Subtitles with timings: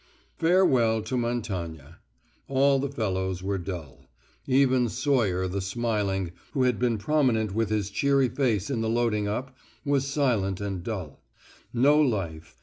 [0.39, 1.97] Farewell to Montagne.
[2.47, 4.07] All the fellows were dull.
[4.47, 9.27] Even Sawyer the smiling, who had been prominent with his cheery face in the loading
[9.27, 11.21] up, was silent and dull.
[11.71, 12.57] No life.